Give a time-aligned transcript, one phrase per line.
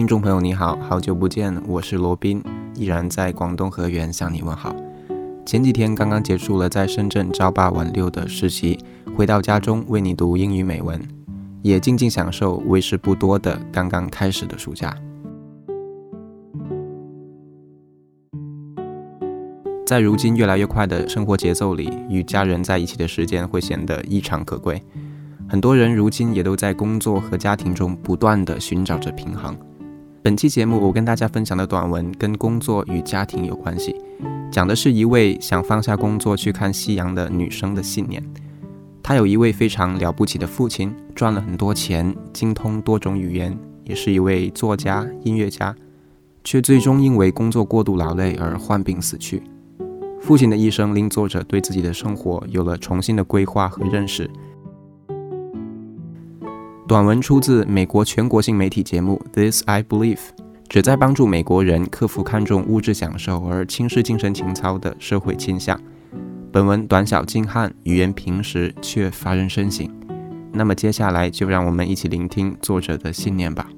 [0.00, 2.42] 听众朋友，你好，好久不见，我是罗宾，
[2.74, 4.74] 依然在广东河源向你问好。
[5.44, 8.78] 前几天刚刚结束了在深圳朝八晚六的实习，
[9.14, 10.98] 回到家中为你读英语美文，
[11.60, 14.96] 也静静享受为时不多的刚刚开始的暑假。
[19.84, 24.82] 在如今越来越快的生活节奏里，与家人在一起的时间会显得异常可贵。
[25.46, 29.54] 很多人如今也都在工作和家庭中不断地寻找着平衡。
[30.22, 33.96] 本期节目，我跟大家分享的短文跟工作与家庭有关系，
[34.52, 38.22] 讲的是一位想放下工作去看夕阳的女生的信念。
[39.02, 45.74] 她有一位非常了不起的父亲，赚了很多钱，精通多种语言，也是一位作家、音乐家，
[46.44, 49.42] 却最终因为工作过度劳累而患病死去。
[50.20, 54.30] 父亲的一生令作者对自己的生活有了重新的规划和认识。
[56.90, 60.16] 短文出自美国全国性媒体节目《This I Believe》，
[60.68, 65.80] 旨在帮助美国人克服看重物质享受而轻视精神情操的社会倾向。
[66.50, 69.88] 本文短小精悍，语言平实却发人深省。
[70.52, 73.68] 那么接下来就让我们一起聆听作者的信念吧。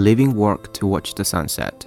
[0.00, 1.86] Leaving work to watch the sunset.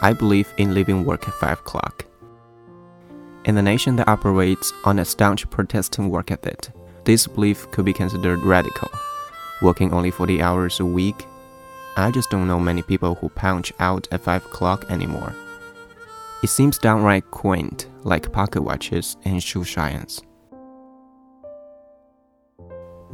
[0.00, 2.04] I believe in leaving work at 5 o'clock.
[3.44, 6.68] In a nation that operates on a staunch protestant work ethic,
[7.02, 8.88] this belief could be considered radical.
[9.62, 11.26] Working only 40 hours a week,
[11.96, 15.34] I just don't know many people who punch out at 5 o'clock anymore.
[16.44, 20.22] It seems downright quaint, like pocket watches and shoe shines.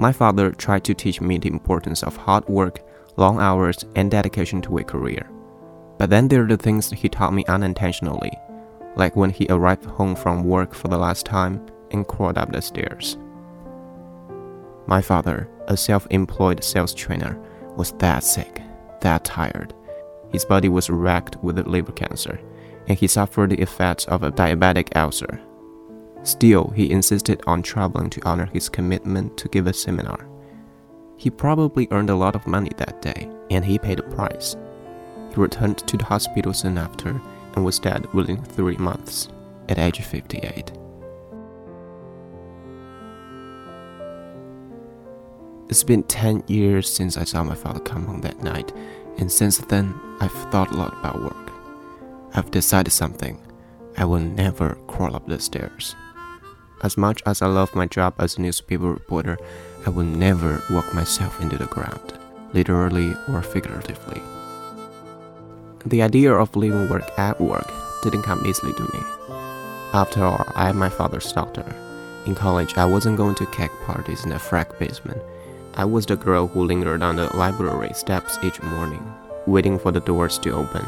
[0.00, 2.81] My father tried to teach me the importance of hard work,
[3.19, 5.28] long hours, and dedication to a career.
[5.99, 8.33] But then there are the things he taught me unintentionally,
[8.97, 12.62] like when he arrived home from work for the last time and crawled up the
[12.62, 13.19] stairs.
[14.87, 17.39] My father, a self employed sales trainer,
[17.77, 18.62] was that sick,
[19.03, 19.75] that tired.
[20.33, 22.41] His body was racked with liver cancer,
[22.89, 25.43] and he suffered the effects of a diabetic ulcer
[26.22, 30.28] Still, he insisted on traveling to honor his commitment to give a seminar.
[31.16, 34.56] He probably earned a lot of money that day, and he paid the price.
[35.30, 37.20] He returned to the hospital soon after
[37.54, 39.28] and was dead within three months,
[39.69, 40.72] at age 58.
[45.69, 48.72] It's been 10 years since I saw my father come home that night,
[49.19, 51.53] and since then, I've thought a lot about work.
[52.34, 53.41] I've decided something.
[53.97, 55.94] I will never crawl up the stairs.
[56.82, 59.38] As much as I love my job as a newspaper reporter,
[59.86, 62.14] I would never walk myself into the ground,
[62.54, 64.22] literally or figuratively.
[65.84, 67.70] The idea of leaving work at work
[68.02, 69.00] didn't come easily to me.
[69.92, 71.64] After all, I am my father's doctor.
[72.26, 75.20] In college, I wasn't going to cake parties in a frack basement.
[75.74, 79.04] I was the girl who lingered on the library steps each morning,
[79.47, 80.84] waiting for the doors to open.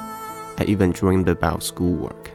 [0.59, 2.31] I even dreamed about schoolwork.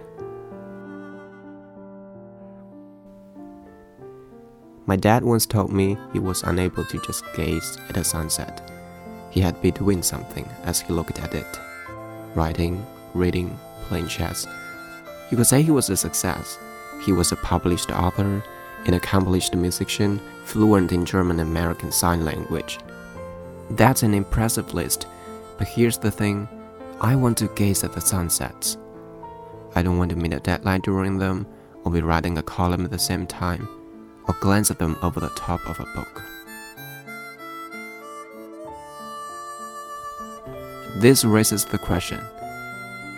[4.88, 8.72] My dad once told me he was unable to just gaze at a sunset.
[9.30, 11.60] He had been doing something as he looked at it
[12.36, 14.48] writing, reading, playing chess.
[15.30, 16.58] You could say he was a success.
[17.04, 18.44] He was a published author,
[18.86, 22.80] an accomplished musician, fluent in German and American Sign Language.
[23.72, 25.08] That's an impressive list,
[25.58, 26.48] but here's the thing
[27.02, 28.78] I want to gaze at the sunsets.
[29.76, 31.46] I don't want to meet a deadline during them
[31.84, 33.68] or be writing a column at the same time
[34.28, 36.24] or glance at them over the top of a book.
[40.98, 42.20] This raises the question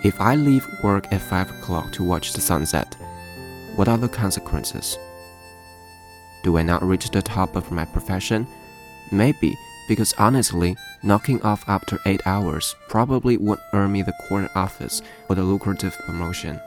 [0.03, 2.95] if I leave work at 5 o'clock to watch the sunset,
[3.75, 4.97] what are the consequences?
[6.43, 8.47] Do I not reach the top of my profession?
[9.11, 9.53] Maybe,
[9.89, 15.35] because honestly, knocking off after 8 hours probably won't earn me the corner office or
[15.35, 16.61] the lucrative promotion.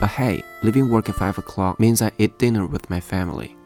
[0.00, 3.56] But hey, leaving work at 5 o'clock means I eat dinner with my family.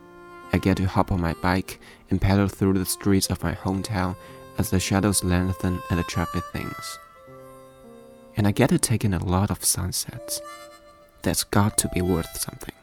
[0.53, 1.81] I get to hop on my bike
[2.11, 4.17] and pedal through the streets of my hometown
[4.57, 6.99] as the shadows lengthen and the traffic thins.
[8.37, 10.41] And I get to take in a lot of sunsets.
[11.23, 12.75] That's got to be worth something.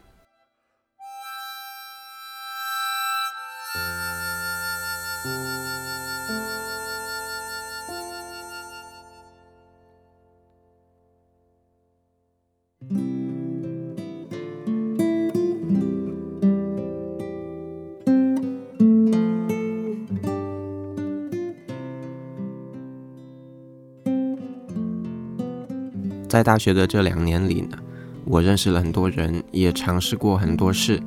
[26.27, 27.77] 在大学的这两年里呢，
[28.25, 30.99] 我认识了很多人，也尝试过很多事，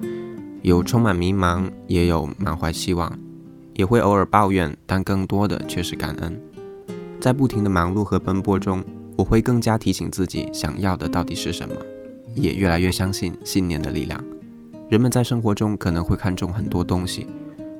[0.62, 3.18] 有充满迷茫，也有满怀希望，
[3.74, 6.40] 也会偶尔抱怨，但更多的却是感恩。
[7.20, 8.82] 在不停的忙碌和奔波中，
[9.16, 11.74] 我会更加提醒自己想要的到底是什么，
[12.34, 14.22] 也越来越相信信念的力量。
[14.88, 17.26] 人们在生活中可能会看重很多东西，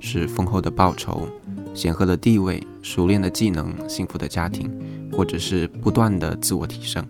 [0.01, 1.29] 是丰厚的报酬、
[1.73, 4.71] 显赫的地位、熟练的技能、幸福的家庭，
[5.13, 7.07] 或者是不断的自我提升。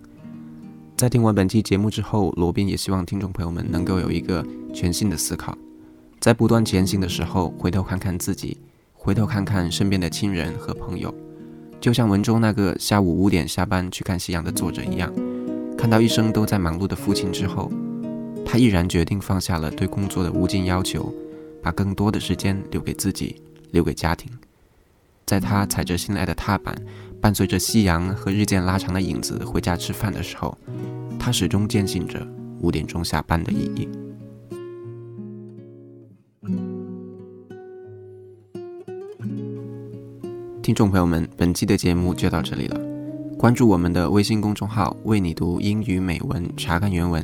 [0.99, 5.57] 在听完本期节目之后，罗宾也希望听众朋友们能够有一个全新的思考，
[6.19, 8.57] 在不断前行的时候，回头看看自己，
[8.91, 11.15] 回头看看身边的亲人和朋友。
[11.79, 15.09] 就像文中那个下午五点下班去看夕阳的作者一样，
[15.77, 17.71] 看到一生都在忙碌的父亲之后，
[18.45, 21.13] 他毅然决定放下了对工作的无尽要求，
[21.63, 23.41] 把更多的时间留给自己，
[23.71, 24.29] 留给家庭。
[25.25, 26.75] 在他踩着心爱的踏板，
[27.21, 30.57] 伴随着夕阳和日渐拉长的影子回家吃饭的时候，
[31.19, 32.25] 他始终坚信着
[32.61, 33.89] 五点钟下班的意义。
[40.61, 42.79] 听众朋友们，本期的节目就到这里了。
[43.37, 47.23] 关注我们的微信公众号“为你读英语美文”，查看原文；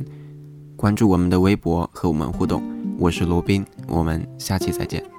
[0.74, 2.62] 关注我们的微博和我们互动。
[2.98, 5.15] 我是罗宾，我们下期再见。